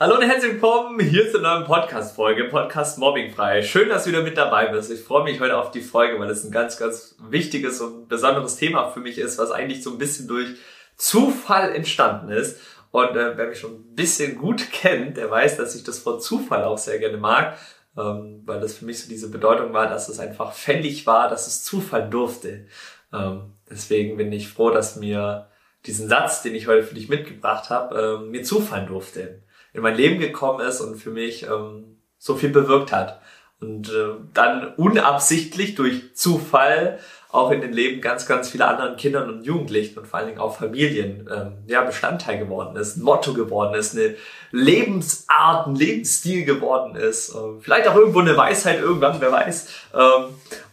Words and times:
Hallo 0.00 0.14
und 0.14 0.22
herzlich 0.22 0.52
willkommen 0.52 1.00
hier 1.00 1.28
zur 1.28 1.40
neuen 1.40 1.64
Podcast-Folge, 1.64 2.44
Podcast 2.44 2.98
Mobbingfrei. 2.98 3.62
Schön, 3.62 3.88
dass 3.88 4.04
du 4.04 4.10
wieder 4.10 4.22
mit 4.22 4.36
dabei 4.36 4.68
bist. 4.68 4.92
Ich 4.92 5.00
freue 5.00 5.24
mich 5.24 5.40
heute 5.40 5.58
auf 5.58 5.72
die 5.72 5.80
Folge, 5.80 6.20
weil 6.20 6.30
es 6.30 6.44
ein 6.44 6.52
ganz, 6.52 6.76
ganz 6.76 7.16
wichtiges 7.18 7.80
und 7.80 8.08
besonderes 8.08 8.54
Thema 8.54 8.90
für 8.90 9.00
mich 9.00 9.18
ist, 9.18 9.38
was 9.38 9.50
eigentlich 9.50 9.82
so 9.82 9.90
ein 9.90 9.98
bisschen 9.98 10.28
durch 10.28 10.50
Zufall 10.94 11.74
entstanden 11.74 12.28
ist. 12.28 12.60
Und 12.92 13.16
äh, 13.16 13.36
wer 13.36 13.48
mich 13.48 13.58
schon 13.58 13.72
ein 13.72 13.94
bisschen 13.96 14.38
gut 14.38 14.70
kennt, 14.72 15.16
der 15.16 15.32
weiß, 15.32 15.56
dass 15.56 15.74
ich 15.74 15.82
das 15.82 15.98
von 15.98 16.20
Zufall 16.20 16.62
auch 16.62 16.78
sehr 16.78 17.00
gerne 17.00 17.16
mag, 17.16 17.58
ähm, 17.96 18.42
weil 18.44 18.60
das 18.60 18.74
für 18.74 18.84
mich 18.84 19.02
so 19.02 19.08
diese 19.08 19.32
Bedeutung 19.32 19.72
war, 19.72 19.88
dass 19.88 20.08
es 20.08 20.20
einfach 20.20 20.52
fällig 20.52 21.08
war, 21.08 21.28
dass 21.28 21.48
es 21.48 21.64
Zufall 21.64 22.08
durfte. 22.08 22.66
Ähm, 23.12 23.54
deswegen 23.68 24.16
bin 24.16 24.30
ich 24.30 24.48
froh, 24.48 24.70
dass 24.70 24.94
mir 24.94 25.48
diesen 25.86 26.08
Satz, 26.08 26.42
den 26.42 26.54
ich 26.54 26.68
heute 26.68 26.84
für 26.84 26.94
dich 26.94 27.08
mitgebracht 27.08 27.68
habe, 27.68 28.20
ähm, 28.20 28.30
mir 28.30 28.44
zufallen 28.44 28.86
durfte, 28.86 29.42
in 29.78 29.82
mein 29.82 29.96
Leben 29.96 30.20
gekommen 30.20 30.60
ist 30.66 30.80
und 30.80 30.96
für 30.96 31.10
mich 31.10 31.44
ähm, 31.44 31.98
so 32.18 32.36
viel 32.36 32.50
bewirkt 32.50 32.92
hat. 32.92 33.20
Und 33.60 33.88
äh, 33.88 34.14
dann 34.34 34.74
unabsichtlich 34.76 35.74
durch 35.74 36.14
Zufall 36.14 36.98
auch 37.30 37.50
in 37.50 37.60
den 37.60 37.72
Leben 37.72 38.00
ganz, 38.00 38.26
ganz 38.26 38.48
vieler 38.48 38.68
anderen 38.68 38.96
Kindern 38.96 39.28
und 39.28 39.44
Jugendlichen 39.44 39.98
und 39.98 40.06
vor 40.06 40.18
allen 40.18 40.28
Dingen 40.28 40.40
auch 40.40 40.56
Familien 40.56 41.28
ähm, 41.32 41.58
ja, 41.66 41.82
Bestandteil 41.82 42.38
geworden 42.38 42.76
ist, 42.76 42.96
ein 42.96 43.02
Motto 43.02 43.34
geworden 43.34 43.74
ist, 43.74 43.96
eine 43.96 44.14
Lebensart, 44.50 45.66
ein 45.66 45.74
Lebensstil 45.74 46.44
geworden 46.44 46.94
ist. 46.94 47.34
Ähm, 47.34 47.60
vielleicht 47.60 47.88
auch 47.88 47.96
irgendwo 47.96 48.20
eine 48.20 48.36
Weisheit 48.36 48.80
irgendwann, 48.80 49.20
wer 49.20 49.32
weiß. 49.32 49.68
Ähm, 49.94 50.24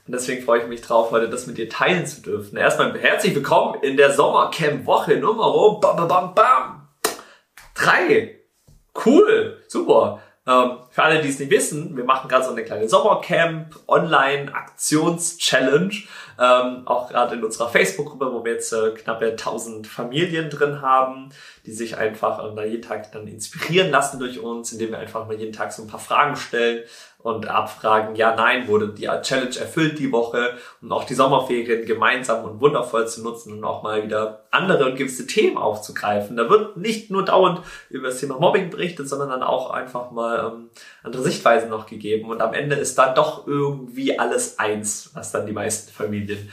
und 0.08 0.14
deswegen 0.14 0.44
freue 0.46 0.62
ich 0.62 0.68
mich 0.68 0.82
drauf, 0.82 1.12
heute 1.12 1.30
das 1.30 1.48
mit 1.48 1.58
dir 1.58 1.68
teilen 1.68 2.06
zu 2.06 2.22
dürfen. 2.22 2.58
Erstmal 2.58 2.98
herzlich 3.00 3.36
willkommen 3.36 3.82
in 3.82 3.98
der 3.98 4.12
Sommercamp-Woche 4.12 5.18
Nummer 5.18 5.80
bam, 5.82 5.98
bam, 5.98 6.08
bam, 6.08 6.36
bam. 6.36 6.88
drei. 7.74 8.45
Cool, 9.04 9.62
super. 9.68 10.22
Ähm, 10.48 10.78
für 10.92 11.02
alle, 11.02 11.22
die 11.24 11.30
es 11.30 11.40
nicht 11.40 11.50
wissen, 11.50 11.98
wir 11.98 12.04
machen 12.04 12.30
gerade 12.30 12.46
so 12.46 12.52
eine 12.52 12.64
kleine 12.64 12.88
Sommercamp 12.88 13.76
Online 13.88 14.54
Aktions 14.54 15.38
Challenge, 15.38 15.94
ähm, 16.40 16.84
auch 16.86 17.10
gerade 17.10 17.36
in 17.36 17.44
unserer 17.44 17.68
Facebook-Gruppe, 17.68 18.32
wo 18.32 18.46
wir 18.46 18.54
jetzt 18.54 18.72
äh, 18.72 18.92
knappe 18.92 19.32
1000 19.32 19.88
Familien 19.88 20.52
drin 20.52 20.84
haben, 20.84 21.30
die 21.66 21.72
sich 21.72 21.98
einfach 21.98 22.56
äh, 22.56 22.70
jeden 22.70 22.84
Tag 22.84 23.12
dann 23.12 23.28
inspirieren 23.28 23.90
lassen 23.90 24.20
durch 24.20 24.40
uns, 24.40 24.72
indem 24.72 24.92
wir 24.92 25.00
einfach 25.00 25.26
mal 25.26 25.36
jeden 25.36 25.54
Tag 25.54 25.74
so 25.74 25.82
ein 25.82 25.88
paar 25.88 26.00
Fragen 26.00 26.36
stellen 26.36 26.84
und 27.26 27.48
abfragen, 27.48 28.16
ja, 28.16 28.36
nein, 28.36 28.68
wurde 28.68 28.90
die 28.90 29.08
Challenge 29.24 29.58
erfüllt 29.58 29.98
die 29.98 30.12
Woche 30.12 30.60
und 30.80 30.92
auch 30.92 31.06
die 31.06 31.16
Sommerferien 31.16 31.84
gemeinsam 31.88 32.46
und 32.46 32.62
wundervoll 32.62 33.08
zu 33.08 33.24
nutzen 33.24 33.52
und 33.52 33.64
auch 33.64 33.82
mal 33.82 34.04
wieder 34.04 34.46
andere 34.52 34.86
und 34.86 34.96
gewisse 34.96 35.26
Themen 35.26 35.58
aufzugreifen. 35.58 36.38
Da 36.38 36.52
wird 36.52 36.78
nicht 36.78 37.10
nur 37.10 37.26
dauernd 37.26 37.62
über 37.90 38.10
das 38.10 38.20
Thema 38.20 38.38
Mobbing 38.38 38.70
berichtet, 38.70 39.10
sondern 39.10 39.30
dann 39.30 39.42
auch 39.42 39.72
einfach 39.72 40.12
mal 40.12 40.54
ähm, 40.54 40.70
andere 41.02 41.24
Sichtweisen 41.24 41.72
noch 41.72 41.88
gegeben 41.88 42.30
und 42.30 42.44
am 42.44 42.54
Ende 42.54 42.76
ist 42.76 42.96
dann 43.00 43.16
doch 43.16 43.48
irgendwie 43.48 44.20
alles 44.20 44.60
eins, 44.60 45.10
was 45.16 45.32
dann 45.32 45.48
die 45.48 45.52
meisten 45.52 45.92
Familien 45.92 46.52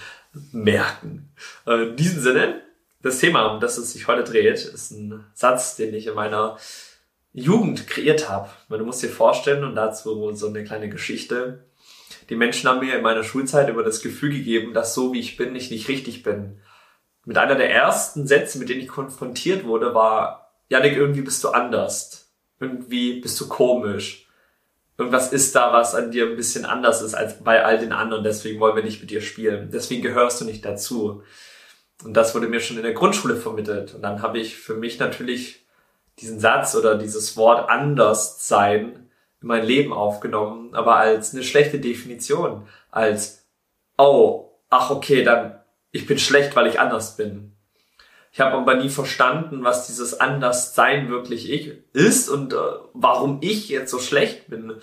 merken. 0.52 1.34
Äh, 1.66 1.88
in 1.90 1.96
diesem 1.96 2.22
Sinne, 2.22 2.62
das 3.02 3.18
Thema, 3.18 3.48
um 3.48 3.60
das 3.60 3.76
es 3.76 3.92
sich 3.92 4.08
heute 4.08 4.24
dreht, 4.24 4.64
ist 4.64 4.90
ein 4.90 5.22
Satz, 5.34 5.76
den 5.76 5.92
ich 5.92 6.06
in 6.06 6.14
meiner 6.14 6.56
Jugend 7.32 7.86
kreiert 7.86 8.28
habe. 8.28 8.50
Du 8.68 8.84
musst 8.84 9.02
dir 9.02 9.08
vorstellen, 9.08 9.64
und 9.64 9.74
dazu 9.74 10.32
so 10.34 10.48
eine 10.48 10.64
kleine 10.64 10.88
Geschichte. 10.88 11.64
Die 12.28 12.36
Menschen 12.36 12.68
haben 12.68 12.80
mir 12.80 12.96
in 12.96 13.02
meiner 13.02 13.24
Schulzeit 13.24 13.68
über 13.68 13.82
das 13.82 14.02
Gefühl 14.02 14.30
gegeben, 14.30 14.74
dass 14.74 14.94
so 14.94 15.12
wie 15.12 15.20
ich 15.20 15.36
bin, 15.36 15.56
ich 15.56 15.70
nicht 15.70 15.88
richtig 15.88 16.22
bin. 16.22 16.60
Mit 17.24 17.38
einer 17.38 17.54
der 17.54 17.70
ersten 17.70 18.26
Sätze, 18.26 18.58
mit 18.58 18.68
denen 18.68 18.80
ich 18.80 18.88
konfrontiert 18.88 19.64
wurde, 19.64 19.94
war, 19.94 20.52
Janik, 20.68 20.96
irgendwie 20.96 21.22
bist 21.22 21.42
du 21.44 21.50
anders. 21.50 22.32
Irgendwie 22.60 23.20
bist 23.20 23.40
du 23.40 23.48
komisch. 23.48 24.28
Irgendwas 24.98 25.32
ist 25.32 25.54
da, 25.54 25.72
was 25.72 25.94
an 25.94 26.10
dir 26.10 26.26
ein 26.26 26.36
bisschen 26.36 26.64
anders 26.64 27.02
ist 27.02 27.14
als 27.14 27.42
bei 27.42 27.64
all 27.64 27.78
den 27.78 27.92
anderen. 27.92 28.24
Deswegen 28.24 28.60
wollen 28.60 28.76
wir 28.76 28.82
nicht 28.82 29.00
mit 29.00 29.10
dir 29.10 29.20
spielen. 29.20 29.70
Deswegen 29.72 30.02
gehörst 30.02 30.40
du 30.40 30.44
nicht 30.44 30.64
dazu. 30.64 31.22
Und 32.04 32.14
das 32.14 32.34
wurde 32.34 32.48
mir 32.48 32.60
schon 32.60 32.76
in 32.76 32.82
der 32.82 32.92
Grundschule 32.92 33.36
vermittelt. 33.36 33.94
Und 33.94 34.02
dann 34.02 34.22
habe 34.22 34.38
ich 34.38 34.56
für 34.56 34.74
mich 34.74 34.98
natürlich 34.98 35.64
diesen 36.18 36.40
Satz 36.40 36.74
oder 36.74 36.96
dieses 36.96 37.36
Wort 37.36 37.68
anders 37.68 38.46
sein 38.46 39.08
in 39.40 39.48
mein 39.48 39.64
Leben 39.64 39.92
aufgenommen, 39.92 40.74
aber 40.74 40.96
als 40.96 41.34
eine 41.34 41.42
schlechte 41.42 41.80
Definition, 41.80 42.66
als, 42.90 43.46
oh, 43.98 44.50
ach 44.70 44.90
okay, 44.90 45.24
dann, 45.24 45.60
ich 45.90 46.06
bin 46.06 46.18
schlecht, 46.18 46.54
weil 46.54 46.68
ich 46.68 46.80
anders 46.80 47.16
bin. 47.16 47.52
Ich 48.32 48.40
habe 48.40 48.56
aber 48.56 48.76
nie 48.76 48.88
verstanden, 48.88 49.62
was 49.62 49.86
dieses 49.86 50.18
Anderssein 50.18 51.10
wirklich 51.10 51.50
ich 51.50 51.72
ist 51.92 52.30
und 52.30 52.54
äh, 52.54 52.56
warum 52.94 53.38
ich 53.42 53.68
jetzt 53.68 53.90
so 53.90 53.98
schlecht 53.98 54.48
bin. 54.48 54.74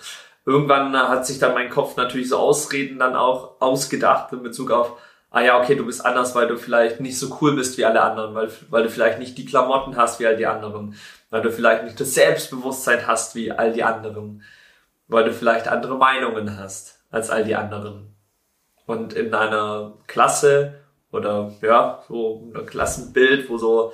Irgendwann 0.46 0.96
hat 0.96 1.26
sich 1.26 1.40
dann 1.40 1.54
mein 1.54 1.68
Kopf 1.68 1.96
natürlich 1.96 2.28
so 2.28 2.38
Ausreden 2.38 3.00
dann 3.00 3.16
auch 3.16 3.60
ausgedacht 3.60 4.32
in 4.32 4.42
Bezug 4.42 4.70
auf, 4.70 4.96
ah 5.30 5.40
ja, 5.40 5.60
okay, 5.60 5.76
du 5.76 5.86
bist 5.86 6.04
anders, 6.04 6.34
weil 6.34 6.48
du 6.48 6.56
vielleicht 6.56 7.00
nicht 7.00 7.18
so 7.18 7.38
cool 7.40 7.54
bist 7.54 7.78
wie 7.78 7.84
alle 7.84 8.02
anderen, 8.02 8.34
weil, 8.34 8.50
weil 8.68 8.82
du 8.82 8.90
vielleicht 8.90 9.18
nicht 9.18 9.38
die 9.38 9.44
Klamotten 9.44 9.96
hast 9.96 10.20
wie 10.20 10.26
all 10.26 10.36
die 10.36 10.46
anderen, 10.46 10.94
weil 11.30 11.42
du 11.42 11.50
vielleicht 11.50 11.84
nicht 11.84 12.00
das 12.00 12.14
Selbstbewusstsein 12.14 13.06
hast 13.06 13.34
wie 13.34 13.52
all 13.52 13.72
die 13.72 13.84
anderen, 13.84 14.42
weil 15.08 15.24
du 15.24 15.32
vielleicht 15.32 15.68
andere 15.68 15.96
Meinungen 15.96 16.58
hast 16.58 17.02
als 17.10 17.30
all 17.30 17.44
die 17.44 17.56
anderen. 17.56 18.14
Und 18.86 19.12
in 19.12 19.32
einer 19.32 19.94
Klasse 20.08 20.80
oder 21.12 21.52
ja, 21.62 22.02
so 22.08 22.50
ein 22.54 22.66
Klassenbild, 22.66 23.48
wo 23.48 23.58
so 23.58 23.92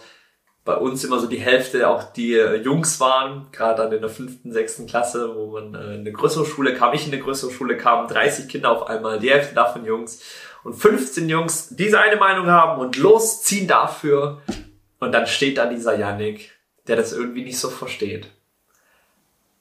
bei 0.67 0.77
uns 0.77 1.03
immer 1.05 1.19
so 1.19 1.27
die 1.27 1.39
Hälfte 1.39 1.89
auch 1.89 2.03
die 2.13 2.33
Jungs 2.35 3.01
waren, 3.01 3.47
gerade 3.53 3.85
dann 3.85 3.93
in 3.93 4.03
der 4.03 4.11
fünften, 4.11 4.53
sechsten 4.53 4.87
Klasse, 4.87 5.35
wo 5.35 5.53
man 5.53 5.75
äh, 5.75 5.95
in 5.95 6.01
eine 6.01 6.13
größere 6.13 6.45
Schule 6.45 6.75
kam, 6.75 6.93
ich 6.93 7.07
in 7.07 7.13
eine 7.15 7.23
größere 7.23 7.51
Schule 7.51 7.79
kam, 7.79 8.09
30 8.09 8.49
Kinder 8.49 8.73
auf 8.73 8.87
einmal, 8.87 9.19
die 9.19 9.31
Hälfte 9.31 9.55
davon 9.55 9.87
Jungs 9.87 10.23
und 10.65 10.75
15 10.75 11.29
Jungs 11.31 11.69
diese 11.71 12.01
eine 12.01 12.17
Meinung 12.17 12.49
haben 12.49 12.79
und 12.81 12.99
losziehen 12.99 13.67
dafür. 13.67 14.43
Und 14.99 15.13
dann 15.13 15.27
steht 15.27 15.57
da 15.57 15.67
dieser 15.67 15.99
Yannick 15.99 16.57
der 16.87 16.97
das 16.97 17.13
irgendwie 17.13 17.45
nicht 17.45 17.59
so 17.59 17.69
versteht. 17.69 18.29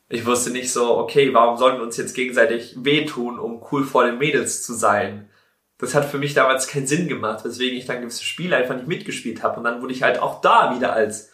Ich 0.09 0.25
wusste 0.25 0.51
nicht 0.51 0.71
so, 0.71 0.97
okay, 0.97 1.33
warum 1.33 1.57
sollen 1.57 1.77
wir 1.77 1.83
uns 1.83 1.97
jetzt 1.97 2.13
gegenseitig 2.13 2.75
wehtun, 2.77 3.39
um 3.39 3.63
cool 3.71 3.83
vor 3.83 4.05
den 4.05 4.19
Mädels 4.19 4.63
zu 4.63 4.73
sein? 4.73 5.29
Das 5.77 5.93
hat 5.93 6.05
für 6.05 6.17
mich 6.17 6.33
damals 6.33 6.67
keinen 6.67 6.87
Sinn 6.87 7.07
gemacht, 7.07 7.43
weswegen 7.43 7.77
ich 7.77 7.85
dann 7.85 8.01
gewisse 8.01 8.23
Spiele 8.23 8.55
einfach 8.55 8.75
nicht 8.75 8.87
mitgespielt 8.87 9.43
habe. 9.43 9.57
Und 9.57 9.65
dann 9.65 9.81
wurde 9.81 9.93
ich 9.93 10.03
halt 10.03 10.19
auch 10.19 10.41
da 10.41 10.73
wieder 10.75 10.93
als 10.93 11.31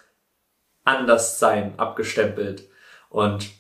Anderssein 0.83 1.77
abgestempelt. 1.77 2.67
Und 3.09 3.51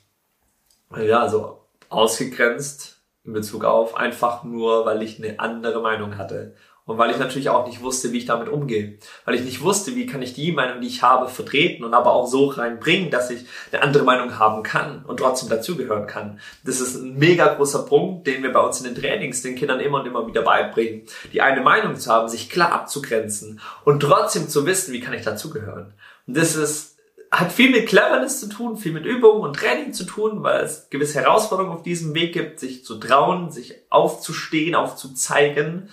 ja, 0.95 1.29
so 1.29 1.67
ausgegrenzt 1.89 3.01
in 3.23 3.33
Bezug 3.33 3.63
auf 3.63 3.95
einfach 3.95 4.43
nur, 4.43 4.85
weil 4.85 5.03
ich 5.03 5.23
eine 5.23 5.39
andere 5.39 5.81
Meinung 5.81 6.17
hatte. 6.17 6.55
Und 6.85 6.97
weil 6.97 7.11
ich 7.11 7.19
natürlich 7.19 7.49
auch 7.49 7.67
nicht 7.67 7.81
wusste, 7.83 8.11
wie 8.11 8.17
ich 8.17 8.25
damit 8.25 8.49
umgehe. 8.49 8.97
Weil 9.25 9.35
ich 9.35 9.43
nicht 9.43 9.61
wusste, 9.61 9.95
wie 9.95 10.07
kann 10.07 10.23
ich 10.23 10.33
die 10.33 10.51
Meinung, 10.51 10.81
die 10.81 10.87
ich 10.87 11.03
habe, 11.03 11.29
vertreten 11.29 11.83
und 11.83 11.93
aber 11.93 12.11
auch 12.11 12.25
so 12.25 12.47
reinbringen, 12.47 13.11
dass 13.11 13.29
ich 13.29 13.45
eine 13.71 13.83
andere 13.83 14.03
Meinung 14.03 14.39
haben 14.39 14.63
kann 14.63 15.05
und 15.05 15.17
trotzdem 15.17 15.47
dazugehören 15.47 16.07
kann. 16.07 16.39
Das 16.65 16.81
ist 16.81 16.95
ein 16.95 17.17
mega 17.19 17.53
großer 17.53 17.83
Punkt, 17.83 18.25
den 18.25 18.41
wir 18.41 18.51
bei 18.51 18.59
uns 18.61 18.81
in 18.81 18.91
den 18.91 19.01
Trainings 19.01 19.43
den 19.43 19.55
Kindern 19.55 19.79
immer 19.79 19.99
und 19.99 20.07
immer 20.07 20.25
wieder 20.25 20.41
beibringen. 20.41 21.03
Die 21.31 21.41
eine 21.41 21.61
Meinung 21.61 21.95
zu 21.97 22.11
haben, 22.11 22.27
sich 22.27 22.49
klar 22.49 22.71
abzugrenzen 22.71 23.59
und 23.85 23.99
trotzdem 23.99 24.49
zu 24.49 24.65
wissen, 24.65 24.91
wie 24.91 25.01
kann 25.01 25.13
ich 25.13 25.23
dazugehören. 25.23 25.93
Und 26.25 26.35
das 26.35 26.55
ist, 26.55 26.97
hat 27.29 27.51
viel 27.51 27.69
mit 27.69 27.87
Cleverness 27.87 28.39
zu 28.39 28.49
tun, 28.49 28.75
viel 28.75 28.91
mit 28.91 29.05
Übung 29.05 29.41
und 29.41 29.55
Training 29.55 29.93
zu 29.93 30.03
tun, 30.03 30.41
weil 30.41 30.63
es 30.63 30.89
gewisse 30.89 31.21
Herausforderungen 31.21 31.75
auf 31.75 31.83
diesem 31.83 32.15
Weg 32.15 32.33
gibt, 32.33 32.59
sich 32.59 32.83
zu 32.83 32.97
trauen, 32.97 33.51
sich 33.51 33.75
aufzustehen, 33.89 34.73
aufzuzeigen 34.73 35.89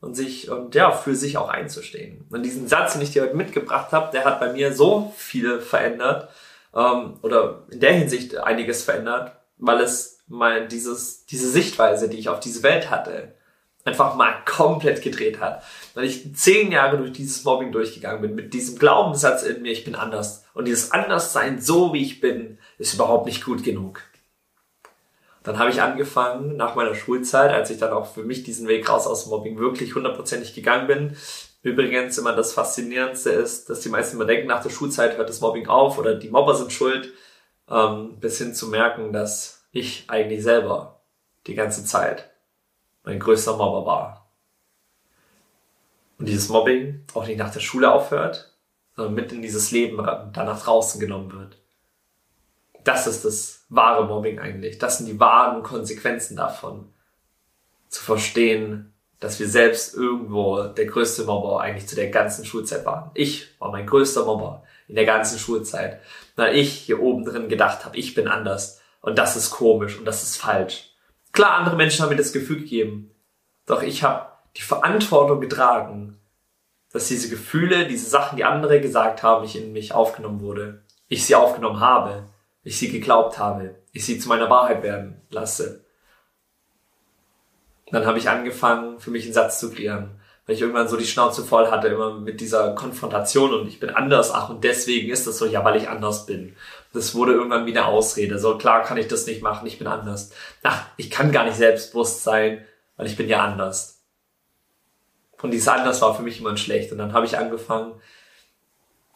und 0.00 0.14
sich 0.14 0.50
und 0.50 0.74
ja 0.74 0.92
für 0.92 1.14
sich 1.14 1.36
auch 1.36 1.48
einzustehen. 1.48 2.26
Und 2.30 2.42
diesen 2.42 2.68
Satz, 2.68 2.92
den 2.92 3.02
ich 3.02 3.12
dir 3.12 3.22
heute 3.22 3.36
mitgebracht 3.36 3.92
habe, 3.92 4.12
der 4.12 4.24
hat 4.24 4.40
bei 4.40 4.52
mir 4.52 4.72
so 4.72 5.12
viel 5.16 5.60
verändert 5.60 6.30
ähm, 6.74 7.14
oder 7.22 7.64
in 7.70 7.80
der 7.80 7.92
Hinsicht 7.92 8.36
einiges 8.36 8.84
verändert, 8.84 9.32
weil 9.58 9.80
es 9.80 10.20
mal 10.28 10.68
dieses 10.68 11.26
diese 11.26 11.48
Sichtweise, 11.48 12.08
die 12.08 12.18
ich 12.18 12.28
auf 12.28 12.40
diese 12.40 12.62
Welt 12.62 12.90
hatte, 12.90 13.34
einfach 13.86 14.16
mal 14.16 14.34
komplett 14.44 15.02
gedreht 15.02 15.40
hat. 15.40 15.62
Weil 15.94 16.04
ich 16.04 16.34
zehn 16.34 16.72
Jahre 16.72 16.98
durch 16.98 17.12
dieses 17.12 17.44
Mobbing 17.44 17.72
durchgegangen 17.72 18.20
bin, 18.20 18.34
mit 18.34 18.52
diesem 18.52 18.78
Glaubenssatz 18.78 19.44
in 19.44 19.62
mir, 19.62 19.72
ich 19.72 19.84
bin 19.84 19.94
anders. 19.94 20.44
Und 20.54 20.66
dieses 20.66 20.92
Anderssein, 20.92 21.60
so 21.60 21.92
wie 21.94 22.02
ich 22.02 22.20
bin, 22.20 22.58
ist 22.78 22.94
überhaupt 22.94 23.26
nicht 23.26 23.44
gut 23.44 23.62
genug. 23.62 24.02
Dann 25.46 25.60
habe 25.60 25.70
ich 25.70 25.80
angefangen, 25.80 26.56
nach 26.56 26.74
meiner 26.74 26.96
Schulzeit, 26.96 27.52
als 27.52 27.70
ich 27.70 27.78
dann 27.78 27.92
auch 27.92 28.12
für 28.12 28.24
mich 28.24 28.42
diesen 28.42 28.66
Weg 28.66 28.88
raus 28.88 29.06
aus 29.06 29.26
Mobbing 29.26 29.60
wirklich 29.60 29.94
hundertprozentig 29.94 30.54
gegangen 30.56 30.88
bin. 30.88 31.16
Übrigens 31.62 32.18
immer 32.18 32.34
das 32.34 32.52
Faszinierendste 32.52 33.30
ist, 33.30 33.70
dass 33.70 33.78
die 33.78 33.88
meisten 33.88 34.16
immer 34.16 34.24
denken, 34.24 34.48
nach 34.48 34.64
der 34.64 34.70
Schulzeit 34.70 35.16
hört 35.16 35.28
das 35.28 35.40
Mobbing 35.40 35.68
auf 35.68 35.98
oder 35.98 36.16
die 36.16 36.30
Mobber 36.30 36.56
sind 36.56 36.72
schuld, 36.72 37.12
ähm, 37.70 38.18
bis 38.18 38.38
hin 38.38 38.56
zu 38.56 38.66
merken, 38.66 39.12
dass 39.12 39.64
ich 39.70 40.06
eigentlich 40.08 40.42
selber 40.42 41.00
die 41.46 41.54
ganze 41.54 41.84
Zeit 41.84 42.28
mein 43.04 43.20
größter 43.20 43.56
Mobber 43.56 43.86
war. 43.86 44.28
Und 46.18 46.28
dieses 46.28 46.48
Mobbing 46.48 47.04
auch 47.14 47.24
nicht 47.24 47.38
nach 47.38 47.52
der 47.52 47.60
Schule 47.60 47.92
aufhört, 47.92 48.52
sondern 48.96 49.14
mit 49.14 49.30
in 49.30 49.42
dieses 49.42 49.70
Leben 49.70 49.98
danach 50.32 50.64
draußen 50.64 51.00
genommen 51.00 51.32
wird 51.32 51.56
das 52.86 53.06
ist 53.06 53.24
das 53.24 53.64
wahre 53.68 54.06
Mobbing 54.06 54.38
eigentlich. 54.38 54.78
Das 54.78 54.98
sind 54.98 55.06
die 55.06 55.18
wahren 55.18 55.62
Konsequenzen 55.62 56.36
davon. 56.36 56.92
Zu 57.88 58.02
verstehen, 58.02 58.92
dass 59.18 59.40
wir 59.40 59.48
selbst 59.48 59.94
irgendwo 59.94 60.62
der 60.62 60.86
größte 60.86 61.24
Mobber 61.24 61.60
eigentlich 61.60 61.88
zu 61.88 61.96
der 61.96 62.10
ganzen 62.10 62.44
Schulzeit 62.44 62.86
waren. 62.86 63.10
Ich 63.14 63.48
war 63.58 63.72
mein 63.72 63.86
größter 63.86 64.24
Mobber 64.24 64.62
in 64.86 64.94
der 64.94 65.04
ganzen 65.04 65.38
Schulzeit, 65.38 66.00
weil 66.36 66.54
ich 66.54 66.72
hier 66.72 67.00
oben 67.00 67.24
drin 67.24 67.48
gedacht 67.48 67.84
habe, 67.84 67.96
ich 67.96 68.14
bin 68.14 68.28
anders 68.28 68.80
und 69.00 69.18
das 69.18 69.36
ist 69.36 69.50
komisch 69.50 69.98
und 69.98 70.04
das 70.04 70.22
ist 70.22 70.36
falsch. 70.36 70.90
Klar, 71.32 71.58
andere 71.58 71.76
Menschen 71.76 72.02
haben 72.02 72.10
mir 72.10 72.16
das 72.16 72.32
Gefühl 72.32 72.60
gegeben, 72.60 73.10
doch 73.66 73.82
ich 73.82 74.04
habe 74.04 74.28
die 74.56 74.62
Verantwortung 74.62 75.40
getragen, 75.40 76.18
dass 76.92 77.08
diese 77.08 77.28
Gefühle, 77.28 77.86
diese 77.86 78.08
Sachen, 78.08 78.36
die 78.36 78.44
andere 78.44 78.80
gesagt 78.80 79.22
haben, 79.22 79.44
ich 79.44 79.56
in 79.56 79.72
mich 79.72 79.92
aufgenommen 79.92 80.40
wurde. 80.40 80.82
Ich 81.08 81.26
sie 81.26 81.34
aufgenommen 81.34 81.80
habe, 81.80 82.24
ich 82.66 82.78
sie 82.78 82.90
geglaubt 82.90 83.38
habe, 83.38 83.76
ich 83.92 84.04
sie 84.04 84.18
zu 84.18 84.28
meiner 84.28 84.50
Wahrheit 84.50 84.82
werden 84.82 85.20
lasse 85.30 85.86
dann 87.92 88.06
habe 88.06 88.18
ich 88.18 88.28
angefangen, 88.28 88.98
für 88.98 89.10
mich 89.10 89.24
einen 89.24 89.32
Satz 89.32 89.60
zu 89.60 89.70
klären, 89.70 90.20
weil 90.44 90.56
ich 90.56 90.60
irgendwann 90.60 90.88
so 90.88 90.96
die 90.96 91.06
Schnauze 91.06 91.44
voll 91.44 91.70
hatte, 91.70 91.88
immer 91.88 92.14
mit 92.14 92.40
dieser 92.40 92.74
Konfrontation 92.74 93.54
und 93.54 93.68
ich 93.68 93.80
bin 93.80 93.90
anders, 93.90 94.32
ach 94.32 94.48
und 94.48 94.64
deswegen 94.64 95.10
ist 95.10 95.26
das 95.26 95.38
so, 95.38 95.46
ja, 95.46 95.64
weil 95.64 95.76
ich 95.76 95.88
anders 95.88 96.26
bin. 96.26 96.56
Das 96.92 97.14
wurde 97.14 97.32
irgendwann 97.32 97.66
wie 97.66 97.76
eine 97.76 97.86
Ausrede. 97.86 98.38
So 98.38 98.58
klar 98.58 98.82
kann 98.82 98.96
ich 98.96 99.08
das 99.08 99.26
nicht 99.26 99.42
machen, 99.42 99.66
ich 99.66 99.78
bin 99.78 99.86
anders. 99.86 100.32
Ach, 100.62 100.86
ich 100.96 101.10
kann 101.10 101.32
gar 101.32 101.44
nicht 101.44 101.56
selbstbewusst 101.56 102.24
sein, 102.24 102.64
weil 102.96 103.06
ich 103.06 103.16
bin 103.16 103.28
ja 103.28 103.44
anders. 103.44 104.02
Und 105.42 105.50
dieses 105.50 105.68
anders 105.68 106.00
war 106.02 106.14
für 106.14 106.22
mich 106.22 106.40
immer 106.40 106.56
schlecht. 106.56 106.90
Und 106.92 106.98
dann 106.98 107.12
habe 107.12 107.26
ich 107.26 107.38
angefangen, 107.38 107.92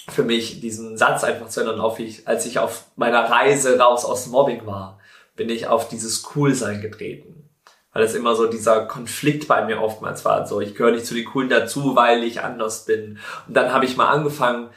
für 0.09 0.23
mich 0.23 0.61
diesen 0.61 0.97
Satz 0.97 1.25
einfach 1.25 1.49
zu 1.49 1.61
ändern, 1.61 1.81
auf 1.81 1.99
ich, 1.99 2.27
als 2.27 2.47
ich 2.47 2.59
auf 2.59 2.85
meiner 2.97 3.31
Reise 3.31 3.79
raus 3.79 4.05
aus 4.05 4.27
Mobbing 4.27 4.67
war, 4.67 4.99
bin 5.37 5.49
ich 5.49 5.67
auf 5.67 5.89
dieses 5.89 6.23
Coolsein 6.23 6.81
getreten 6.81 7.41
weil 7.93 8.05
es 8.05 8.15
immer 8.15 8.37
so 8.37 8.47
dieser 8.47 8.87
Konflikt 8.87 9.49
bei 9.49 9.65
mir 9.65 9.81
oftmals 9.83 10.25
war. 10.25 10.47
So, 10.47 10.61
ich 10.61 10.75
gehöre 10.75 10.93
nicht 10.93 11.07
zu 11.07 11.15
den 11.15 11.25
Coolen 11.25 11.49
dazu, 11.49 11.97
weil 11.97 12.23
ich 12.23 12.41
anders 12.41 12.85
bin. 12.85 13.19
Und 13.49 13.57
dann 13.57 13.73
habe 13.73 13.85
ich 13.85 13.97
mal 13.97 14.09
angefangen 14.09 14.71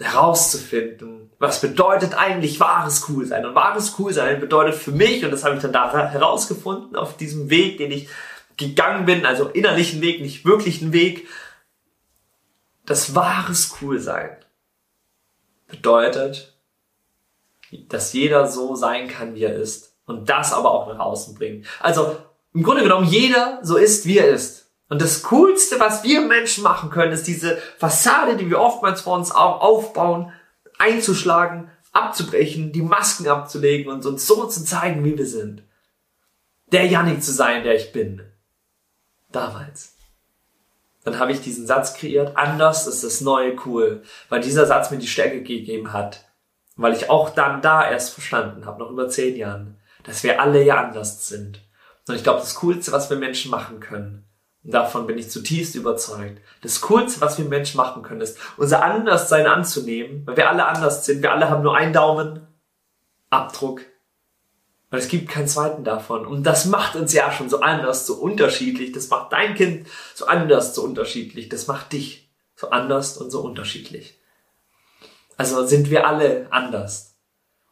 herauszufinden, 0.00 1.30
was 1.38 1.60
bedeutet 1.60 2.14
eigentlich 2.14 2.58
wahres 2.58 3.02
Coolsein. 3.02 3.46
Und 3.46 3.54
wahres 3.54 3.92
Coolsein 3.92 4.40
bedeutet 4.40 4.74
für 4.74 4.90
mich, 4.90 5.24
und 5.24 5.30
das 5.30 5.44
habe 5.44 5.54
ich 5.54 5.62
dann 5.62 5.72
da 5.72 6.08
herausgefunden, 6.08 6.96
auf 6.96 7.16
diesem 7.16 7.48
Weg, 7.48 7.78
den 7.78 7.92
ich 7.92 8.08
gegangen 8.56 9.06
bin, 9.06 9.24
also 9.24 9.48
innerlichen 9.48 10.00
Weg, 10.00 10.20
nicht 10.20 10.44
wirklichen 10.44 10.92
Weg, 10.92 11.28
das 12.84 13.14
wahres 13.14 13.70
Coolsein 13.70 14.36
bedeutet, 15.66 16.54
dass 17.88 18.12
jeder 18.12 18.46
so 18.46 18.74
sein 18.74 19.08
kann, 19.08 19.34
wie 19.34 19.44
er 19.44 19.56
ist 19.56 19.96
und 20.06 20.28
das 20.28 20.52
aber 20.52 20.70
auch 20.70 20.86
nach 20.86 20.98
außen 20.98 21.34
bringen. 21.34 21.64
Also 21.80 22.16
im 22.52 22.62
Grunde 22.62 22.82
genommen 22.82 23.06
jeder 23.06 23.58
so 23.62 23.76
ist, 23.76 24.06
wie 24.06 24.18
er 24.18 24.28
ist. 24.28 24.70
Und 24.88 25.00
das 25.00 25.22
Coolste, 25.24 25.80
was 25.80 26.04
wir 26.04 26.20
Menschen 26.20 26.62
machen 26.62 26.90
können, 26.90 27.12
ist 27.12 27.26
diese 27.26 27.56
Fassade, 27.78 28.36
die 28.36 28.48
wir 28.48 28.60
oftmals 28.60 29.00
vor 29.00 29.16
uns 29.16 29.32
auch 29.32 29.60
aufbauen, 29.60 30.32
einzuschlagen, 30.78 31.70
abzubrechen, 31.92 32.72
die 32.72 32.82
Masken 32.82 33.26
abzulegen 33.26 33.90
und 33.90 34.04
uns 34.04 34.26
so 34.26 34.46
zu 34.46 34.64
zeigen, 34.64 35.04
wie 35.04 35.16
wir 35.16 35.26
sind. 35.26 35.62
Der 36.66 36.86
Yannick 36.86 37.22
zu 37.22 37.32
sein, 37.32 37.64
der 37.64 37.76
ich 37.76 37.92
bin. 37.92 38.22
Damals. 39.32 39.93
Dann 41.04 41.18
habe 41.18 41.32
ich 41.32 41.40
diesen 41.40 41.66
Satz 41.66 41.94
kreiert, 41.94 42.36
anders 42.36 42.86
ist 42.86 43.04
das 43.04 43.20
neue 43.20 43.56
cool, 43.66 44.02
weil 44.28 44.40
dieser 44.40 44.66
Satz 44.66 44.90
mir 44.90 44.98
die 44.98 45.06
Stärke 45.06 45.42
gegeben 45.42 45.92
hat. 45.92 46.24
Weil 46.76 46.94
ich 46.94 47.08
auch 47.08 47.30
dann 47.30 47.62
da 47.62 47.88
erst 47.88 48.12
verstanden 48.14 48.66
habe, 48.66 48.80
noch 48.80 48.90
über 48.90 49.08
zehn 49.08 49.36
Jahren 49.36 49.78
dass 50.04 50.22
wir 50.22 50.40
alle 50.40 50.62
ja 50.62 50.82
anders 50.84 51.26
sind. 51.28 51.60
Und 52.06 52.14
ich 52.14 52.22
glaube, 52.22 52.40
das 52.40 52.54
Coolste, 52.56 52.92
was 52.92 53.10
wir 53.10 53.16
Menschen 53.16 53.50
machen 53.50 53.80
können, 53.80 54.24
und 54.62 54.72
davon 54.72 55.06
bin 55.06 55.18
ich 55.18 55.30
zutiefst 55.30 55.74
überzeugt, 55.74 56.40
das 56.62 56.80
Coolste, 56.82 57.20
was 57.20 57.36
wir 57.36 57.44
Menschen 57.46 57.76
machen 57.76 58.02
können, 58.02 58.20
ist, 58.20 58.38
unser 58.56 58.82
Anderssein 58.82 59.46
anzunehmen, 59.46 60.26
weil 60.26 60.36
wir 60.36 60.48
alle 60.48 60.66
anders 60.66 61.04
sind. 61.04 61.22
Wir 61.22 61.32
alle 61.32 61.50
haben 61.50 61.62
nur 61.62 61.76
einen 61.76 61.92
Daumen, 61.92 62.46
Abdruck. 63.30 63.80
Weil 64.94 65.00
es 65.00 65.08
gibt 65.08 65.28
keinen 65.28 65.48
zweiten 65.48 65.82
davon. 65.82 66.24
Und 66.24 66.44
das 66.44 66.66
macht 66.66 66.94
uns 66.94 67.12
ja 67.12 67.32
schon 67.32 67.50
so 67.50 67.58
anders, 67.62 68.06
so 68.06 68.14
unterschiedlich. 68.14 68.92
Das 68.92 69.08
macht 69.08 69.32
dein 69.32 69.56
Kind 69.56 69.88
so 70.14 70.26
anders, 70.26 70.72
so 70.72 70.84
unterschiedlich. 70.84 71.48
Das 71.48 71.66
macht 71.66 71.92
dich 71.92 72.30
so 72.54 72.70
anders 72.70 73.16
und 73.16 73.28
so 73.28 73.40
unterschiedlich. 73.40 74.20
Also 75.36 75.66
sind 75.66 75.90
wir 75.90 76.06
alle 76.06 76.46
anders. 76.50 77.16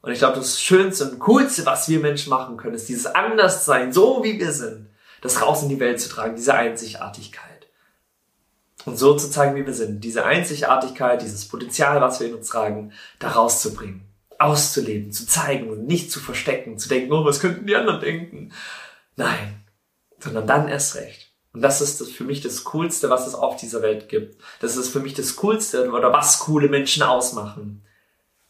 Und 0.01 0.11
ich 0.11 0.19
glaube, 0.19 0.39
das 0.39 0.61
Schönste 0.61 1.09
und 1.09 1.21
Coolste, 1.21 1.65
was 1.65 1.89
wir 1.89 2.01
Menschen 2.01 2.31
machen 2.31 2.57
können, 2.57 2.75
ist 2.75 2.89
dieses 2.89 3.07
Anderssein, 3.07 3.93
so 3.93 4.25
wie 4.25 4.41
wir 4.41 4.51
sind, 4.51 4.91
das 5.21 5.41
raus 5.41 5.63
in 5.63 5.69
die 5.69 5.79
Welt 5.79 6.01
zu 6.01 6.09
tragen, 6.09 6.35
diese 6.35 6.55
Einzigartigkeit. 6.55 7.69
Und 8.85 8.99
so 8.99 9.15
zu 9.15 9.31
zeigen, 9.31 9.55
wie 9.55 9.65
wir 9.65 9.75
sind, 9.75 10.03
diese 10.03 10.25
Einzigartigkeit, 10.25 11.23
dieses 11.23 11.47
Potenzial, 11.47 12.01
was 12.01 12.19
wir 12.19 12.27
in 12.27 12.35
uns 12.35 12.49
tragen, 12.49 12.93
da 13.21 13.31
rauszubringen, 13.31 14.12
auszuleben, 14.43 15.13
zu 15.13 15.27
zeigen 15.27 15.71
und 15.71 15.87
nicht 15.87 16.11
zu 16.11 16.21
verstecken, 16.21 16.79
zu 16.79 16.89
denken, 16.89 17.13
oh, 17.13 17.25
was 17.25 17.41
könnten 17.41 17.67
die 17.67 17.77
anderen 17.77 18.01
denken? 18.01 18.53
Nein, 19.17 19.65
sondern 20.19 20.47
dann 20.47 20.69
erst 20.69 20.97
recht. 20.97 21.31
Und 21.53 21.63
das 21.63 21.81
ist 21.81 22.03
für 22.13 22.25
mich 22.25 22.41
das 22.41 22.65
Coolste, 22.65 23.11
was 23.11 23.27
es 23.27 23.35
auf 23.35 23.57
dieser 23.57 23.83
Welt 23.83 24.09
gibt. 24.09 24.41
Das 24.61 24.77
ist 24.77 24.89
für 24.89 25.01
mich 25.01 25.15
das 25.15 25.37
Coolste 25.37 25.91
oder 25.91 26.13
was 26.13 26.39
coole 26.41 26.69
Menschen 26.69 27.03
ausmachen 27.03 27.83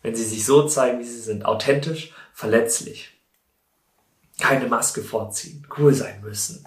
wenn 0.02 0.14
sie 0.14 0.24
sich 0.24 0.44
so 0.44 0.66
zeigen, 0.66 0.98
wie 0.98 1.04
sie 1.04 1.20
sind, 1.20 1.46
authentisch, 1.46 2.12
verletzlich. 2.34 3.20
Keine 4.40 4.66
Maske 4.66 5.02
vorziehen, 5.02 5.66
cool 5.78 5.94
sein 5.94 6.20
müssen, 6.22 6.66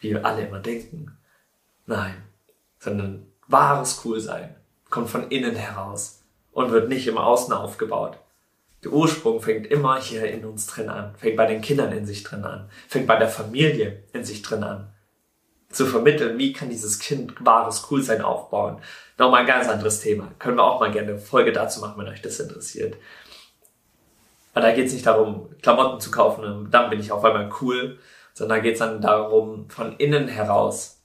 wie 0.00 0.10
wir 0.10 0.24
alle 0.24 0.46
immer 0.46 0.60
denken. 0.60 1.16
Nein, 1.86 2.22
sondern 2.78 3.26
wahres 3.48 3.98
Coolsein 3.98 4.54
kommt 4.90 5.08
von 5.08 5.30
innen 5.30 5.56
heraus 5.56 6.22
und 6.52 6.70
wird 6.70 6.88
nicht 6.88 7.06
im 7.06 7.18
Außen 7.18 7.52
aufgebaut. 7.52 8.18
Der 8.84 8.92
Ursprung 8.92 9.40
fängt 9.40 9.66
immer 9.66 10.00
hier 10.00 10.30
in 10.30 10.44
uns 10.44 10.66
drin 10.66 10.88
an, 10.88 11.14
fängt 11.16 11.36
bei 11.36 11.46
den 11.46 11.60
Kindern 11.60 11.92
in 11.92 12.06
sich 12.06 12.22
drin 12.22 12.44
an, 12.44 12.68
fängt 12.88 13.06
bei 13.06 13.16
der 13.16 13.28
Familie 13.28 14.04
in 14.12 14.24
sich 14.24 14.42
drin 14.42 14.62
an 14.62 14.92
zu 15.70 15.86
vermitteln, 15.86 16.38
wie 16.38 16.52
kann 16.52 16.70
dieses 16.70 16.98
Kind 16.98 17.34
wahres 17.44 17.82
Coolsein 17.82 18.22
aufbauen. 18.22 18.80
Nochmal 19.18 19.40
ein 19.40 19.46
ganz 19.46 19.68
anderes 19.68 20.00
Thema. 20.00 20.30
Können 20.38 20.56
wir 20.56 20.64
auch 20.64 20.80
mal 20.80 20.90
gerne 20.90 21.10
eine 21.10 21.18
Folge 21.18 21.52
dazu 21.52 21.80
machen, 21.80 21.94
wenn 21.98 22.08
euch 22.08 22.22
das 22.22 22.40
interessiert. 22.40 22.96
Aber 24.54 24.66
da 24.66 24.72
geht 24.72 24.86
es 24.86 24.94
nicht 24.94 25.06
darum, 25.06 25.50
Klamotten 25.60 26.00
zu 26.00 26.10
kaufen 26.10 26.44
und 26.44 26.70
dann 26.70 26.88
bin 26.88 26.98
ich 26.98 27.12
auf 27.12 27.24
einmal 27.24 27.50
cool, 27.60 27.98
sondern 28.32 28.58
da 28.58 28.62
geht 28.62 28.74
es 28.74 28.78
dann 28.78 29.02
darum, 29.02 29.68
von 29.68 29.96
innen 29.96 30.28
heraus 30.28 30.95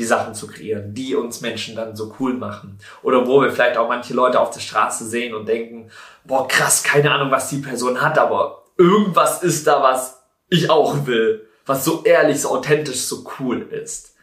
die 0.00 0.04
Sachen 0.04 0.34
zu 0.34 0.48
kreieren, 0.48 0.94
die 0.94 1.14
uns 1.14 1.40
Menschen 1.40 1.76
dann 1.76 1.94
so 1.94 2.14
cool 2.18 2.34
machen. 2.34 2.78
Oder 3.02 3.26
wo 3.26 3.40
wir 3.40 3.52
vielleicht 3.52 3.76
auch 3.76 3.88
manche 3.88 4.14
Leute 4.14 4.40
auf 4.40 4.50
der 4.50 4.60
Straße 4.60 5.06
sehen 5.06 5.34
und 5.34 5.46
denken, 5.46 5.90
boah, 6.24 6.48
krass, 6.48 6.82
keine 6.82 7.12
Ahnung, 7.12 7.30
was 7.30 7.48
die 7.48 7.58
Person 7.58 8.00
hat, 8.00 8.18
aber 8.18 8.64
irgendwas 8.76 9.42
ist 9.42 9.66
da, 9.66 9.82
was 9.82 10.22
ich 10.48 10.68
auch 10.68 11.06
will 11.06 11.46
was 11.70 11.84
so 11.84 12.02
ehrlich, 12.04 12.40
so 12.40 12.50
authentisch, 12.50 13.02
so 13.02 13.24
cool 13.38 13.62
ist. 13.62 14.16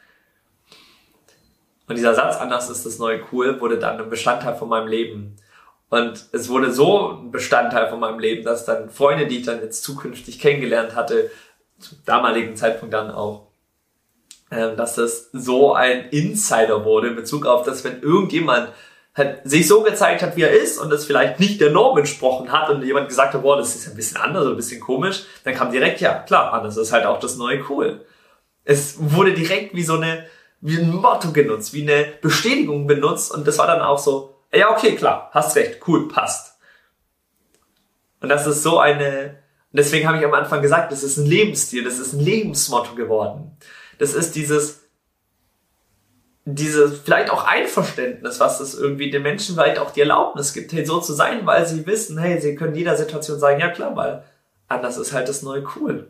Und 1.87 1.95
dieser 1.95 2.13
Satz, 2.13 2.35
anders 2.35 2.69
ist 2.69 2.85
das 2.85 2.99
neue 2.99 3.21
cool, 3.31 3.61
wurde 3.61 3.79
dann 3.79 4.01
ein 4.01 4.09
Bestandteil 4.09 4.55
von 4.55 4.67
meinem 4.67 4.87
Leben. 4.87 5.37
Und 5.89 6.25
es 6.33 6.49
wurde 6.49 6.73
so 6.73 7.11
ein 7.11 7.31
Bestandteil 7.31 7.89
von 7.89 8.01
meinem 8.01 8.19
Leben, 8.19 8.43
dass 8.43 8.65
dann 8.65 8.89
Freunde, 8.89 9.27
die 9.27 9.37
ich 9.37 9.45
dann 9.45 9.61
jetzt 9.61 9.83
zukünftig 9.83 10.39
kennengelernt 10.39 10.95
hatte, 10.95 11.31
zum 11.79 11.99
damaligen 12.05 12.57
Zeitpunkt 12.57 12.93
dann 12.93 13.09
auch, 13.09 13.46
dass 14.49 14.95
das 14.95 15.29
so 15.33 15.73
ein 15.73 16.09
Insider 16.09 16.85
wurde 16.85 17.09
in 17.09 17.15
Bezug 17.15 17.45
auf, 17.45 17.63
dass 17.63 17.83
wenn 17.83 18.01
irgendjemand 18.01 18.69
halt 19.17 19.41
sich 19.43 19.67
so 19.67 19.81
gezeigt 19.81 20.21
hat, 20.21 20.37
wie 20.37 20.43
er 20.43 20.51
ist 20.51 20.77
und 20.77 20.89
das 20.89 21.05
vielleicht 21.05 21.39
nicht 21.39 21.59
der 21.59 21.71
Norm 21.71 21.97
entsprochen 21.97 22.51
hat 22.51 22.69
und 22.69 22.83
jemand 22.83 23.09
gesagt 23.09 23.33
hat, 23.33 23.41
boah, 23.41 23.57
das 23.57 23.75
ist 23.75 23.87
ein 23.87 23.95
bisschen 23.95 24.17
anders 24.17 24.43
oder 24.43 24.53
ein 24.53 24.57
bisschen 24.57 24.79
komisch, 24.79 25.25
dann 25.43 25.55
kam 25.55 25.71
direkt, 25.71 25.99
ja, 26.01 26.19
klar, 26.19 26.53
anders 26.53 26.77
ist 26.77 26.93
halt 26.93 27.05
auch 27.05 27.19
das 27.19 27.35
neue 27.35 27.63
cool. 27.69 28.05
Es 28.63 28.95
wurde 28.99 29.33
direkt 29.33 29.73
wie 29.73 29.83
so 29.83 29.95
eine, 29.95 30.25
wie 30.61 30.77
ein 30.77 30.91
Motto 30.91 31.31
genutzt, 31.31 31.73
wie 31.73 31.81
eine 31.81 32.13
Bestätigung 32.21 32.85
benutzt 32.85 33.31
und 33.33 33.47
das 33.47 33.57
war 33.57 33.67
dann 33.67 33.81
auch 33.81 33.97
so, 33.97 34.35
ja, 34.53 34.71
okay, 34.71 34.95
klar, 34.95 35.29
hast 35.33 35.55
recht, 35.55 35.79
cool, 35.87 36.07
passt. 36.07 36.57
Und 38.21 38.29
das 38.29 38.47
ist 38.47 38.63
so 38.63 38.79
eine, 38.79 39.39
deswegen 39.71 40.07
habe 40.07 40.19
ich 40.19 40.25
am 40.25 40.33
Anfang 40.33 40.61
gesagt, 40.61 40.91
das 40.91 41.03
ist 41.03 41.17
ein 41.17 41.25
Lebensstil, 41.25 41.83
das 41.83 41.99
ist 41.99 42.13
ein 42.13 42.19
Lebensmotto 42.19 42.95
geworden. 42.95 43.57
Das 43.97 44.13
ist 44.13 44.35
dieses, 44.35 44.81
dieses 46.45 46.99
vielleicht 47.01 47.29
auch 47.29 47.45
Einverständnis, 47.45 48.39
was 48.39 48.59
es 48.59 48.73
irgendwie 48.73 49.11
den 49.11 49.23
Menschen 49.23 49.55
vielleicht 49.55 49.79
auch 49.79 49.91
die 49.91 50.01
Erlaubnis 50.01 50.53
gibt, 50.53 50.71
hey, 50.71 50.85
so 50.85 51.01
zu 51.01 51.13
sein, 51.13 51.45
weil 51.45 51.65
sie 51.65 51.85
wissen, 51.85 52.17
hey, 52.17 52.39
sie 52.39 52.55
können 52.55 52.75
jeder 52.75 52.95
Situation 52.95 53.39
sagen, 53.39 53.59
ja 53.59 53.69
klar, 53.69 53.95
weil 53.95 54.23
anders 54.67 54.97
ist 54.97 55.13
halt 55.13 55.27
das 55.27 55.41
neue 55.41 55.65
cool. 55.75 56.07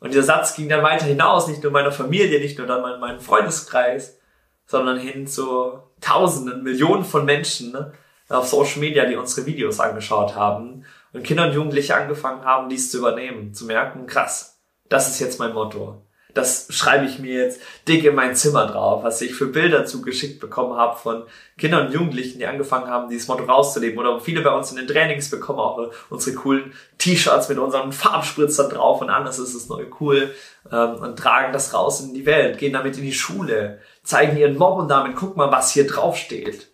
Und 0.00 0.12
dieser 0.12 0.24
Satz 0.24 0.54
ging 0.54 0.68
dann 0.68 0.82
weiter 0.82 1.06
hinaus, 1.06 1.48
nicht 1.48 1.62
nur 1.62 1.72
meiner 1.72 1.92
Familie, 1.92 2.40
nicht 2.40 2.58
nur 2.58 2.66
dann 2.66 2.84
in 2.92 3.00
meinem 3.00 3.20
Freundeskreis, 3.20 4.18
sondern 4.66 4.98
hin 4.98 5.26
zu 5.26 5.80
Tausenden, 6.00 6.62
Millionen 6.62 7.04
von 7.04 7.24
Menschen, 7.24 7.72
ne, 7.72 7.92
auf 8.28 8.46
Social 8.46 8.80
Media, 8.80 9.06
die 9.06 9.16
unsere 9.16 9.46
Videos 9.46 9.80
angeschaut 9.80 10.34
haben 10.36 10.84
und 11.12 11.24
Kinder 11.24 11.46
und 11.46 11.54
Jugendliche 11.54 11.96
angefangen 11.96 12.44
haben, 12.44 12.68
dies 12.68 12.90
zu 12.90 12.98
übernehmen, 12.98 13.54
zu 13.54 13.64
merken, 13.64 14.06
krass, 14.06 14.58
das 14.88 15.08
ist 15.08 15.20
jetzt 15.20 15.38
mein 15.38 15.54
Motto. 15.54 16.02
Das 16.34 16.66
schreibe 16.70 17.06
ich 17.06 17.18
mir 17.18 17.42
jetzt 17.42 17.60
dick 17.88 18.04
in 18.04 18.14
mein 18.14 18.36
Zimmer 18.36 18.66
drauf, 18.66 19.02
was 19.02 19.20
ich 19.22 19.34
für 19.34 19.46
Bilder 19.46 19.86
zugeschickt 19.86 20.40
bekommen 20.40 20.76
habe 20.76 20.98
von 20.98 21.24
Kindern 21.56 21.86
und 21.86 21.94
Jugendlichen, 21.94 22.38
die 22.38 22.46
angefangen 22.46 22.88
haben, 22.88 23.08
dieses 23.08 23.28
Motto 23.28 23.44
rauszuleben. 23.44 23.98
Oder 23.98 24.20
viele 24.20 24.42
bei 24.42 24.50
uns 24.50 24.70
in 24.70 24.76
den 24.76 24.86
Trainings 24.86 25.30
bekommen 25.30 25.58
auch 25.58 25.90
unsere 26.10 26.36
coolen 26.36 26.74
T-Shirts 26.98 27.48
mit 27.48 27.58
unseren 27.58 27.92
Farbspritzern 27.92 28.68
drauf 28.68 29.00
und 29.00 29.08
anders 29.08 29.38
ist 29.38 29.54
es 29.54 29.68
neu 29.70 29.86
cool 30.00 30.34
ähm, 30.70 30.96
und 30.96 31.18
tragen 31.18 31.54
das 31.54 31.72
raus 31.72 32.02
in 32.02 32.12
die 32.12 32.26
Welt, 32.26 32.58
gehen 32.58 32.74
damit 32.74 32.98
in 32.98 33.04
die 33.04 33.14
Schule, 33.14 33.80
zeigen 34.02 34.36
ihren 34.36 34.58
Mob 34.58 34.78
und 34.78 34.88
damit, 34.88 35.16
guck 35.16 35.36
mal, 35.36 35.50
was 35.50 35.72
hier 35.72 35.86
drauf 35.86 36.18
steht. 36.18 36.68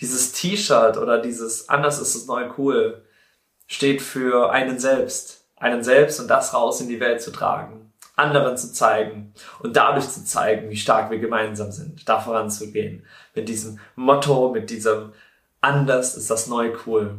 Dieses 0.00 0.32
T-Shirt 0.32 0.96
oder 0.96 1.18
dieses 1.18 1.68
anders 1.68 2.00
ist 2.00 2.14
es 2.14 2.26
neu 2.26 2.48
cool 2.56 3.04
steht 3.66 4.02
für 4.02 4.50
einen 4.50 4.78
selbst. 4.78 5.42
Einen 5.56 5.84
selbst 5.84 6.20
und 6.20 6.28
das 6.28 6.52
raus 6.52 6.80
in 6.80 6.88
die 6.88 7.00
Welt 7.00 7.22
zu 7.22 7.30
tragen 7.30 7.84
anderen 8.16 8.56
zu 8.56 8.72
zeigen 8.72 9.32
und 9.60 9.76
dadurch 9.76 10.08
zu 10.08 10.24
zeigen, 10.24 10.70
wie 10.70 10.76
stark 10.76 11.10
wir 11.10 11.18
gemeinsam 11.18 11.72
sind, 11.72 12.08
da 12.08 12.20
voranzugehen. 12.20 13.04
Mit 13.34 13.48
diesem 13.48 13.80
Motto, 13.96 14.50
mit 14.50 14.70
diesem 14.70 15.12
anders 15.60 16.16
ist 16.16 16.30
das 16.30 16.46
neue 16.46 16.74
cool. 16.86 17.18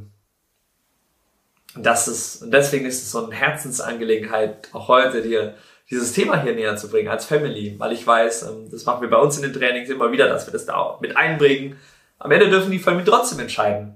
Und 1.76 1.86
das 1.86 2.08
ist, 2.08 2.44
und 2.44 2.52
deswegen 2.52 2.86
ist 2.86 3.04
es 3.04 3.12
so 3.12 3.26
eine 3.26 3.36
Herzensangelegenheit, 3.36 4.70
auch 4.72 4.88
heute 4.88 5.22
dir 5.22 5.56
dieses 5.90 6.14
Thema 6.14 6.42
hier 6.42 6.56
näher 6.56 6.78
zu 6.78 6.90
bringen 6.90 7.10
als 7.10 7.26
Family, 7.26 7.76
weil 7.78 7.92
ich 7.92 8.08
weiß, 8.08 8.44
ähm, 8.44 8.70
das 8.72 8.86
machen 8.86 9.02
wir 9.02 9.10
bei 9.10 9.18
uns 9.18 9.38
in 9.38 9.44
den 9.44 9.54
Trainings 9.54 9.90
immer 9.90 10.12
wieder, 10.12 10.28
dass 10.30 10.48
wir 10.48 10.54
das 10.54 10.66
da 10.66 10.98
mit 11.02 11.18
einbringen. 11.18 11.78
Am 12.18 12.32
Ende 12.32 12.50
dürfen 12.50 12.72
die 12.72 12.80
Familien 12.80 13.08
trotzdem 13.08 13.40
entscheiden. 13.40 13.96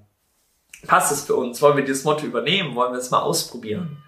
Passt 0.85 1.11
es 1.11 1.23
für 1.23 1.35
uns? 1.35 1.61
Wollen 1.61 1.77
wir 1.77 1.85
dieses 1.85 2.03
Motto 2.03 2.25
übernehmen? 2.25 2.75
Wollen 2.75 2.91
wir 2.91 2.99
es 2.99 3.11
mal 3.11 3.21
ausprobieren? 3.21 4.03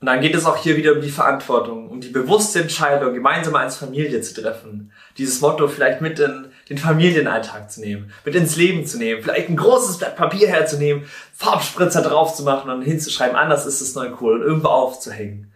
Und 0.00 0.06
dann 0.06 0.22
geht 0.22 0.34
es 0.34 0.46
auch 0.46 0.56
hier 0.56 0.78
wieder 0.78 0.94
um 0.94 1.02
die 1.02 1.10
Verantwortung, 1.10 1.90
um 1.90 2.00
die 2.00 2.08
bewusste 2.08 2.62
Entscheidung, 2.62 3.12
gemeinsam 3.12 3.54
als 3.54 3.76
Familie 3.76 4.22
zu 4.22 4.40
treffen. 4.40 4.92
Dieses 5.18 5.42
Motto 5.42 5.68
vielleicht 5.68 6.00
mit 6.00 6.18
in 6.18 6.50
den 6.70 6.78
Familienalltag 6.78 7.70
zu 7.70 7.82
nehmen, 7.82 8.10
mit 8.24 8.34
ins 8.34 8.56
Leben 8.56 8.86
zu 8.86 8.96
nehmen, 8.96 9.22
vielleicht 9.22 9.50
ein 9.50 9.56
großes 9.56 9.98
Blatt 9.98 10.16
Papier 10.16 10.48
herzunehmen, 10.48 11.04
Farbspritzer 11.34 12.00
drauf 12.00 12.34
zu 12.34 12.44
machen 12.44 12.70
und 12.70 12.80
hinzuschreiben, 12.80 13.36
anders 13.36 13.66
ist 13.66 13.82
es 13.82 13.94
neu 13.94 14.10
cool 14.22 14.40
und 14.40 14.42
irgendwo 14.42 14.68
aufzuhängen. 14.68 15.52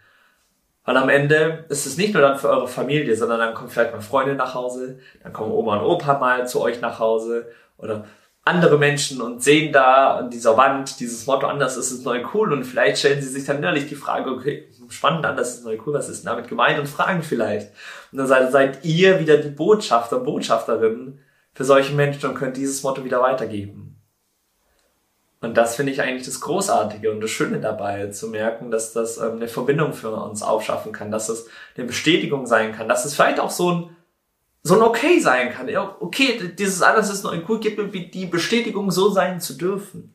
Weil 0.84 0.98
am 0.98 1.08
Ende 1.08 1.64
ist 1.70 1.86
es 1.86 1.96
nicht 1.96 2.12
nur 2.12 2.20
dann 2.20 2.38
für 2.38 2.50
eure 2.50 2.68
Familie, 2.68 3.16
sondern 3.16 3.38
dann 3.38 3.54
kommen 3.54 3.70
vielleicht 3.70 3.92
mal 3.92 4.02
Freunde 4.02 4.34
nach 4.34 4.52
Hause, 4.52 4.98
dann 5.22 5.32
kommen 5.32 5.52
Oma 5.52 5.78
und 5.78 5.86
Opa 5.86 6.18
mal 6.18 6.46
zu 6.46 6.60
euch 6.60 6.82
nach 6.82 6.98
Hause 6.98 7.48
oder 7.78 8.04
andere 8.44 8.76
Menschen 8.78 9.22
und 9.22 9.42
sehen 9.42 9.72
da 9.72 10.16
an 10.18 10.30
dieser 10.30 10.56
Wand 10.56 11.00
dieses 11.00 11.26
Motto 11.26 11.46
anders 11.46 11.78
ist 11.78 11.90
es 11.90 12.04
neu 12.04 12.22
cool 12.34 12.52
und 12.52 12.64
vielleicht 12.64 12.98
stellen 12.98 13.22
sie 13.22 13.28
sich 13.28 13.46
dann 13.46 13.58
innerlich 13.58 13.88
die 13.88 13.94
Frage, 13.94 14.30
okay, 14.30 14.68
spannend, 14.90 15.24
anders 15.24 15.54
ist 15.54 15.64
neu 15.64 15.78
cool, 15.86 15.94
was 15.94 16.10
ist 16.10 16.26
damit 16.26 16.48
gemeint 16.48 16.78
und 16.78 16.86
fragen 16.86 17.22
vielleicht. 17.22 17.72
Und 18.12 18.18
dann 18.18 18.26
seid, 18.26 18.52
seid 18.52 18.84
ihr 18.84 19.18
wieder 19.18 19.38
die 19.38 19.48
Botschafter, 19.48 20.20
Botschafterinnen 20.20 21.20
für 21.54 21.64
solche 21.64 21.94
Menschen 21.94 22.28
und 22.28 22.34
könnt 22.34 22.58
dieses 22.58 22.82
Motto 22.82 23.04
wieder 23.04 23.22
weitergeben. 23.22 23.96
Und 25.40 25.56
das 25.56 25.76
finde 25.76 25.92
ich 25.92 26.00
eigentlich 26.00 26.24
das 26.24 26.40
Großartige 26.40 27.10
und 27.10 27.20
das 27.20 27.30
Schöne 27.30 27.60
dabei, 27.60 28.08
zu 28.08 28.28
merken, 28.28 28.70
dass 28.70 28.92
das 28.92 29.18
ähm, 29.18 29.36
eine 29.36 29.48
Verbindung 29.48 29.92
für 29.92 30.10
uns 30.10 30.42
aufschaffen 30.42 30.92
kann, 30.92 31.10
dass 31.10 31.28
es 31.28 31.48
eine 31.76 31.86
Bestätigung 31.86 32.46
sein 32.46 32.72
kann, 32.72 32.88
dass 32.88 33.04
es 33.04 33.14
vielleicht 33.14 33.40
auch 33.40 33.50
so 33.50 33.70
ein 33.70 33.96
so 34.64 34.74
ein 34.74 34.82
Okay 34.82 35.20
sein 35.20 35.52
kann. 35.52 35.68
Ja, 35.68 35.94
okay, 36.00 36.52
dieses 36.58 36.82
alles 36.82 37.10
ist 37.10 37.22
noch 37.22 37.32
ein 37.32 37.44
cool, 37.48 37.60
gibt 37.60 37.78
mir 37.78 37.86
die 37.88 38.26
Bestätigung, 38.26 38.90
so 38.90 39.10
sein 39.10 39.40
zu 39.40 39.56
dürfen. 39.56 40.14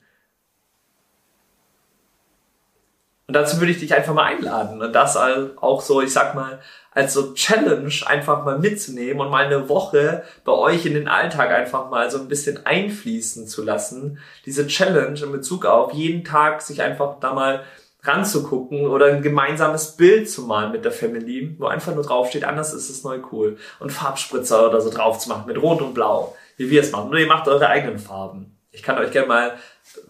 Und 3.27 3.33
dazu 3.33 3.59
würde 3.59 3.71
ich 3.71 3.79
dich 3.79 3.93
einfach 3.93 4.15
mal 4.15 4.23
einladen 4.23 4.81
und 4.81 4.91
das 4.91 5.15
auch 5.15 5.81
so, 5.81 6.01
ich 6.01 6.11
sag 6.11 6.33
mal, 6.33 6.59
als 6.91 7.13
so 7.13 7.35
Challenge 7.35 7.93
einfach 8.07 8.43
mal 8.43 8.57
mitzunehmen 8.57 9.21
und 9.21 9.29
mal 9.29 9.45
eine 9.45 9.69
Woche 9.69 10.23
bei 10.43 10.51
euch 10.51 10.87
in 10.87 10.95
den 10.95 11.07
Alltag 11.07 11.51
einfach 11.51 11.91
mal 11.91 12.09
so 12.09 12.17
ein 12.17 12.27
bisschen 12.27 12.65
einfließen 12.65 13.45
zu 13.45 13.63
lassen. 13.63 14.17
Diese 14.47 14.65
Challenge 14.65 15.19
in 15.21 15.31
Bezug 15.31 15.67
auf 15.67 15.93
jeden 15.93 16.23
Tag 16.23 16.63
sich 16.63 16.81
einfach 16.81 17.19
da 17.19 17.33
mal 17.33 17.63
ranzugucken 18.03 18.87
oder 18.87 19.07
ein 19.07 19.21
gemeinsames 19.21 19.97
Bild 19.97 20.29
zu 20.29 20.43
malen 20.43 20.71
mit 20.71 20.85
der 20.85 20.91
Family, 20.91 21.55
wo 21.57 21.67
einfach 21.67 21.93
nur 21.93 22.03
draufsteht, 22.03 22.45
anders 22.45 22.73
ist 22.73 22.89
es 22.89 23.03
neu 23.03 23.19
cool. 23.31 23.57
Und 23.79 23.91
Farbspritzer 23.91 24.69
oder 24.69 24.81
so 24.81 24.89
drauf 24.89 25.19
zu 25.19 25.29
machen 25.29 25.47
mit 25.47 25.61
Rot 25.61 25.81
und 25.81 25.93
Blau, 25.93 26.35
wie 26.57 26.69
wir 26.69 26.81
es 26.81 26.91
machen. 26.91 27.09
Oder 27.09 27.19
ihr 27.19 27.27
macht 27.27 27.47
eure 27.47 27.67
eigenen 27.67 27.99
Farben. 27.99 28.55
Ich 28.71 28.83
kann 28.83 28.99
euch 28.99 29.11
gerne 29.11 29.27
mal, 29.27 29.57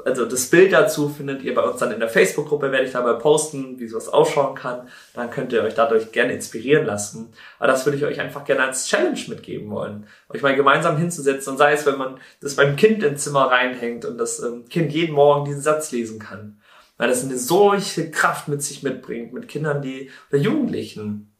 also 0.03 0.25
das 0.25 0.47
Bild 0.47 0.73
dazu 0.73 1.07
findet 1.07 1.41
ihr 1.43 1.55
bei 1.55 1.61
uns 1.61 1.79
dann 1.79 1.93
in 1.93 2.01
der 2.01 2.09
Facebook-Gruppe, 2.09 2.73
werde 2.73 2.85
ich 2.85 2.91
dabei 2.91 3.13
posten, 3.13 3.79
wie 3.79 3.87
sowas 3.87 4.09
ausschauen 4.09 4.53
kann. 4.53 4.89
Dann 5.15 5.31
könnt 5.31 5.53
ihr 5.53 5.63
euch 5.63 5.75
dadurch 5.75 6.11
gerne 6.11 6.33
inspirieren 6.33 6.85
lassen. 6.85 7.33
Aber 7.57 7.67
das 7.67 7.85
würde 7.85 7.97
ich 7.97 8.03
euch 8.03 8.19
einfach 8.19 8.43
gerne 8.43 8.65
als 8.65 8.85
Challenge 8.87 9.19
mitgeben 9.29 9.71
wollen. 9.71 10.07
Euch 10.27 10.41
mal 10.41 10.55
gemeinsam 10.55 10.97
hinzusetzen 10.97 11.53
und 11.53 11.57
sei 11.57 11.71
es, 11.71 11.85
wenn 11.85 11.97
man 11.97 12.19
das 12.41 12.55
beim 12.55 12.75
Kind 12.75 13.01
ins 13.01 13.23
Zimmer 13.23 13.45
reinhängt 13.45 14.03
und 14.03 14.17
das 14.17 14.43
ähm, 14.43 14.67
Kind 14.67 14.91
jeden 14.91 15.15
Morgen 15.15 15.45
diesen 15.45 15.61
Satz 15.61 15.91
lesen 15.91 16.19
kann 16.19 16.59
weil 16.99 17.09
es 17.09 17.23
eine 17.23 17.37
solche 17.37 18.11
Kraft 18.11 18.49
mit 18.49 18.61
sich 18.61 18.83
mitbringt, 18.83 19.33
mit 19.33 19.47
Kindern, 19.47 19.81
die, 19.81 20.11
oder 20.29 20.41
Jugendlichen, 20.41 21.33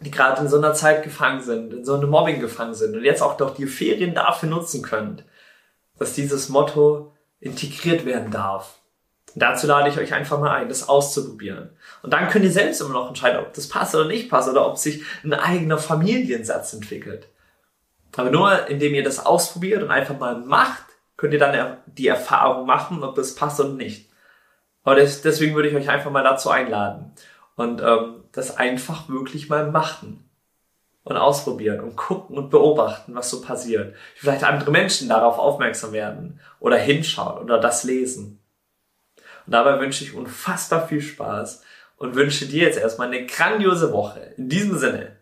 die 0.00 0.10
gerade 0.10 0.42
in 0.42 0.48
so 0.48 0.58
einer 0.58 0.74
Zeit 0.74 1.02
gefangen 1.02 1.40
sind, 1.40 1.72
in 1.72 1.84
so 1.84 1.94
einem 1.94 2.10
Mobbing 2.10 2.40
gefangen 2.40 2.74
sind 2.74 2.94
und 2.94 3.02
jetzt 3.02 3.22
auch 3.22 3.38
doch 3.38 3.54
die 3.54 3.66
Ferien 3.66 4.14
dafür 4.14 4.50
nutzen 4.50 4.82
könnt, 4.82 5.24
dass 5.98 6.12
dieses 6.12 6.50
Motto 6.50 7.14
integriert 7.40 8.04
werden 8.04 8.30
darf. 8.30 8.78
Und 9.34 9.42
dazu 9.42 9.66
lade 9.66 9.88
ich 9.88 9.98
euch 9.98 10.12
einfach 10.12 10.38
mal 10.38 10.52
ein, 10.52 10.68
das 10.68 10.88
auszuprobieren. 10.90 11.70
Und 12.02 12.12
dann 12.12 12.28
könnt 12.28 12.44
ihr 12.44 12.52
selbst 12.52 12.82
immer 12.82 12.92
noch 12.92 13.08
entscheiden, 13.08 13.40
ob 13.40 13.54
das 13.54 13.68
passt 13.68 13.94
oder 13.94 14.06
nicht 14.06 14.28
passt 14.28 14.50
oder 14.50 14.66
ob 14.66 14.76
sich 14.76 15.02
ein 15.24 15.32
eigener 15.32 15.78
Familiensatz 15.78 16.74
entwickelt. 16.74 17.28
Aber 18.14 18.30
nur 18.30 18.66
indem 18.68 18.94
ihr 18.94 19.04
das 19.04 19.24
ausprobiert 19.24 19.82
und 19.82 19.90
einfach 19.90 20.18
mal 20.18 20.38
macht, 20.38 20.84
könnt 21.16 21.32
ihr 21.32 21.38
dann 21.38 21.78
die 21.86 22.08
Erfahrung 22.08 22.66
machen, 22.66 23.02
ob 23.02 23.14
das 23.14 23.34
passt 23.34 23.58
oder 23.58 23.70
nicht. 23.70 24.07
Aber 24.88 24.98
das, 24.98 25.20
deswegen 25.20 25.54
würde 25.54 25.68
ich 25.68 25.74
euch 25.74 25.90
einfach 25.90 26.10
mal 26.10 26.24
dazu 26.24 26.48
einladen 26.48 27.12
und 27.56 27.82
ähm, 27.82 28.24
das 28.32 28.56
einfach 28.56 29.10
wirklich 29.10 29.50
mal 29.50 29.70
machen 29.70 30.26
und 31.04 31.18
ausprobieren 31.18 31.80
und 31.80 31.94
gucken 31.94 32.38
und 32.38 32.48
beobachten, 32.48 33.14
was 33.14 33.28
so 33.28 33.42
passiert. 33.42 33.94
Vielleicht 34.14 34.44
andere 34.44 34.70
Menschen 34.70 35.10
darauf 35.10 35.38
aufmerksam 35.38 35.92
werden 35.92 36.40
oder 36.58 36.78
hinschauen 36.78 37.42
oder 37.42 37.60
das 37.60 37.84
lesen. 37.84 38.38
Und 39.44 39.52
dabei 39.52 39.78
wünsche 39.78 40.04
ich 40.04 40.14
unfassbar 40.14 40.88
viel 40.88 41.02
Spaß 41.02 41.62
und 41.98 42.14
wünsche 42.14 42.46
dir 42.46 42.64
jetzt 42.64 42.78
erstmal 42.78 43.08
eine 43.08 43.26
grandiose 43.26 43.92
Woche. 43.92 44.20
In 44.38 44.48
diesem 44.48 44.78
Sinne. 44.78 45.16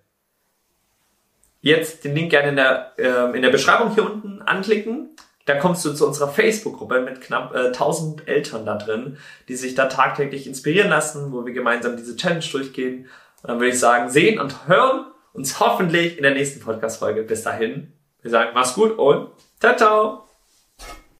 Jetzt 1.60 2.04
den 2.04 2.14
Link 2.14 2.30
gerne 2.30 2.50
in 2.50 2.56
der, 2.56 2.92
äh, 2.98 3.34
in 3.34 3.42
der 3.42 3.50
Beschreibung 3.50 3.92
hier 3.92 4.06
unten 4.06 4.42
anklicken 4.42 5.16
dann 5.46 5.60
kommst 5.60 5.84
du 5.84 5.94
zu 5.94 6.06
unserer 6.06 6.28
Facebook-Gruppe 6.28 7.00
mit 7.00 7.20
knapp 7.20 7.54
äh, 7.54 7.68
1000 7.68 8.28
Eltern 8.28 8.66
da 8.66 8.76
drin, 8.76 9.16
die 9.48 9.56
sich 9.56 9.74
da 9.74 9.86
tagtäglich 9.86 10.46
inspirieren 10.46 10.90
lassen, 10.90 11.32
wo 11.32 11.46
wir 11.46 11.52
gemeinsam 11.52 11.96
diese 11.96 12.16
Challenge 12.16 12.44
durchgehen. 12.52 13.06
Und 13.42 13.50
dann 13.50 13.60
würde 13.60 13.70
ich 13.70 13.78
sagen, 13.78 14.10
sehen 14.10 14.38
und 14.40 14.68
hören 14.68 15.06
uns 15.32 15.60
hoffentlich 15.60 16.16
in 16.16 16.24
der 16.24 16.34
nächsten 16.34 16.60
Podcast-Folge. 16.60 17.22
Bis 17.22 17.42
dahin, 17.42 17.92
wir 18.22 18.30
sagen, 18.30 18.50
mach's 18.54 18.74
gut 18.74 18.98
und 18.98 19.30
ciao, 19.60 19.76
ciao! 19.76 20.25